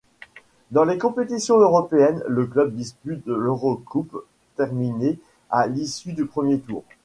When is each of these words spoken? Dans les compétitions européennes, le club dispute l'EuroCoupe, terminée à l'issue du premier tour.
Dans 0.71 0.83
les 0.83 0.97
compétitions 0.97 1.59
européennes, 1.59 2.23
le 2.27 2.47
club 2.47 2.73
dispute 2.73 3.21
l'EuroCoupe, 3.27 4.25
terminée 4.57 5.19
à 5.51 5.67
l'issue 5.67 6.13
du 6.13 6.25
premier 6.25 6.57
tour. 6.57 6.83